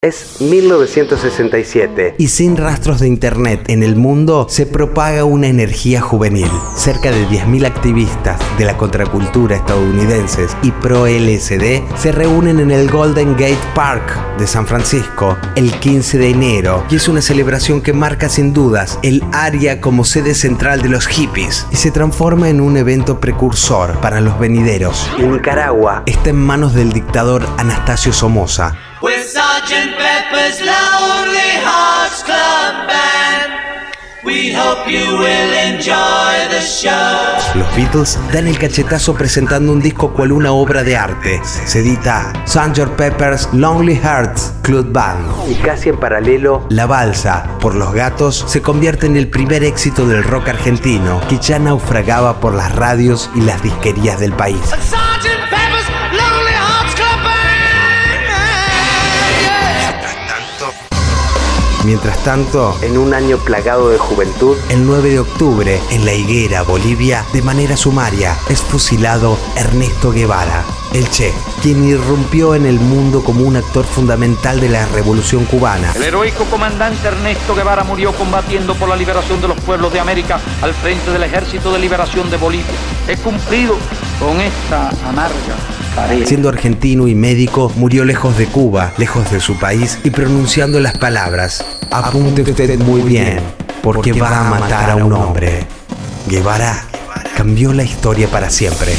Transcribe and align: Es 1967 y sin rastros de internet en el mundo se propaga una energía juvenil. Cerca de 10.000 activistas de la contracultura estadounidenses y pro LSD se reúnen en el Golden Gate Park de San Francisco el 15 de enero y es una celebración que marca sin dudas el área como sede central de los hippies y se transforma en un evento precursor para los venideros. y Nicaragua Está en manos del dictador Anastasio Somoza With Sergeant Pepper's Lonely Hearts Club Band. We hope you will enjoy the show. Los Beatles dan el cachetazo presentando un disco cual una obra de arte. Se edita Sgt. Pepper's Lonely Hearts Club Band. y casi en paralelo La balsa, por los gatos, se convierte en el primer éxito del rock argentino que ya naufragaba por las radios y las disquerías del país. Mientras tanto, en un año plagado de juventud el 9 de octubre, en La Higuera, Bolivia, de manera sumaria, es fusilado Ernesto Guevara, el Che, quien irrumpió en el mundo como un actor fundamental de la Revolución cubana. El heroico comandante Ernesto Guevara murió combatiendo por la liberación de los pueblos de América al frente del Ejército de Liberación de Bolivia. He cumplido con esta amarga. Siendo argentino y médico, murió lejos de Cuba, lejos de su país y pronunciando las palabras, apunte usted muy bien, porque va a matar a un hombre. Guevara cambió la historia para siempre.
Es 0.00 0.40
1967 0.40 2.14
y 2.18 2.28
sin 2.28 2.56
rastros 2.56 3.00
de 3.00 3.08
internet 3.08 3.64
en 3.66 3.82
el 3.82 3.96
mundo 3.96 4.46
se 4.48 4.64
propaga 4.64 5.24
una 5.24 5.48
energía 5.48 6.00
juvenil. 6.00 6.48
Cerca 6.76 7.10
de 7.10 7.26
10.000 7.26 7.66
activistas 7.66 8.40
de 8.58 8.64
la 8.64 8.76
contracultura 8.76 9.56
estadounidenses 9.56 10.56
y 10.62 10.70
pro 10.70 11.08
LSD 11.08 11.82
se 11.96 12.12
reúnen 12.12 12.60
en 12.60 12.70
el 12.70 12.88
Golden 12.88 13.32
Gate 13.32 13.58
Park 13.74 14.38
de 14.38 14.46
San 14.46 14.68
Francisco 14.68 15.36
el 15.56 15.72
15 15.72 16.18
de 16.18 16.30
enero 16.30 16.84
y 16.88 16.94
es 16.94 17.08
una 17.08 17.20
celebración 17.20 17.80
que 17.80 17.92
marca 17.92 18.28
sin 18.28 18.54
dudas 18.54 19.00
el 19.02 19.24
área 19.32 19.80
como 19.80 20.04
sede 20.04 20.36
central 20.36 20.80
de 20.80 20.90
los 20.90 21.08
hippies 21.08 21.66
y 21.72 21.76
se 21.76 21.90
transforma 21.90 22.48
en 22.48 22.60
un 22.60 22.76
evento 22.76 23.18
precursor 23.18 23.98
para 24.00 24.20
los 24.20 24.38
venideros. 24.38 25.10
y 25.18 25.22
Nicaragua 25.22 26.04
Está 26.06 26.30
en 26.30 26.36
manos 26.36 26.72
del 26.72 26.92
dictador 26.92 27.44
Anastasio 27.56 28.12
Somoza 28.12 28.78
With 29.00 29.24
Sergeant 29.26 29.96
Pepper's 29.96 30.60
Lonely 30.60 31.52
Hearts 31.64 32.24
Club 32.24 32.88
Band. 32.88 33.52
We 34.24 34.52
hope 34.52 34.90
you 34.90 35.16
will 35.18 35.52
enjoy 35.72 36.48
the 36.50 36.60
show. 36.60 36.90
Los 37.54 37.76
Beatles 37.76 38.18
dan 38.32 38.48
el 38.48 38.58
cachetazo 38.58 39.14
presentando 39.14 39.70
un 39.72 39.80
disco 39.80 40.12
cual 40.12 40.32
una 40.32 40.50
obra 40.50 40.82
de 40.82 40.96
arte. 40.96 41.40
Se 41.44 41.78
edita 41.78 42.32
Sgt. 42.44 42.96
Pepper's 42.96 43.48
Lonely 43.52 43.94
Hearts 43.94 44.52
Club 44.62 44.90
Band. 44.92 45.48
y 45.48 45.54
casi 45.54 45.90
en 45.90 45.98
paralelo 45.98 46.66
La 46.68 46.86
balsa, 46.86 47.46
por 47.60 47.76
los 47.76 47.94
gatos, 47.94 48.44
se 48.48 48.60
convierte 48.60 49.06
en 49.06 49.16
el 49.16 49.28
primer 49.28 49.62
éxito 49.62 50.06
del 50.06 50.24
rock 50.24 50.48
argentino 50.48 51.20
que 51.28 51.38
ya 51.38 51.60
naufragaba 51.60 52.40
por 52.40 52.52
las 52.54 52.74
radios 52.74 53.30
y 53.36 53.42
las 53.42 53.62
disquerías 53.62 54.18
del 54.18 54.32
país. 54.32 54.60
Mientras 61.84 62.22
tanto, 62.24 62.76
en 62.82 62.98
un 62.98 63.14
año 63.14 63.38
plagado 63.38 63.90
de 63.90 63.98
juventud 63.98 64.56
el 64.68 64.84
9 64.84 65.10
de 65.10 65.20
octubre, 65.20 65.80
en 65.90 66.04
La 66.04 66.12
Higuera, 66.12 66.62
Bolivia, 66.62 67.24
de 67.32 67.40
manera 67.40 67.76
sumaria, 67.76 68.36
es 68.48 68.60
fusilado 68.60 69.38
Ernesto 69.56 70.10
Guevara, 70.10 70.64
el 70.92 71.08
Che, 71.08 71.32
quien 71.62 71.86
irrumpió 71.88 72.54
en 72.54 72.66
el 72.66 72.80
mundo 72.80 73.22
como 73.22 73.44
un 73.44 73.56
actor 73.56 73.84
fundamental 73.84 74.60
de 74.60 74.68
la 74.68 74.86
Revolución 74.86 75.44
cubana. 75.44 75.92
El 75.94 76.02
heroico 76.02 76.44
comandante 76.46 77.06
Ernesto 77.06 77.54
Guevara 77.54 77.84
murió 77.84 78.12
combatiendo 78.12 78.74
por 78.74 78.88
la 78.88 78.96
liberación 78.96 79.40
de 79.40 79.48
los 79.48 79.60
pueblos 79.60 79.92
de 79.92 80.00
América 80.00 80.40
al 80.60 80.74
frente 80.74 81.10
del 81.12 81.22
Ejército 81.22 81.72
de 81.72 81.78
Liberación 81.78 82.28
de 82.28 82.36
Bolivia. 82.36 82.66
He 83.06 83.16
cumplido 83.16 83.76
con 84.18 84.40
esta 84.40 84.90
amarga. 85.08 85.56
Siendo 86.24 86.48
argentino 86.48 87.08
y 87.08 87.14
médico, 87.14 87.72
murió 87.76 88.04
lejos 88.04 88.36
de 88.38 88.46
Cuba, 88.46 88.92
lejos 88.98 89.30
de 89.30 89.40
su 89.40 89.58
país 89.58 89.98
y 90.04 90.10
pronunciando 90.10 90.80
las 90.80 90.96
palabras, 90.98 91.64
apunte 91.90 92.42
usted 92.42 92.78
muy 92.78 93.02
bien, 93.02 93.40
porque 93.82 94.12
va 94.12 94.46
a 94.46 94.50
matar 94.50 94.90
a 94.90 94.96
un 94.96 95.12
hombre. 95.12 95.66
Guevara 96.28 96.84
cambió 97.36 97.72
la 97.72 97.84
historia 97.84 98.28
para 98.28 98.50
siempre. 98.50 98.92